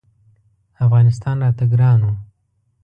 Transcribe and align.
افغانستان 0.85 1.35
راته 1.43 1.63
ګران 1.71 1.99
و. 2.07 2.11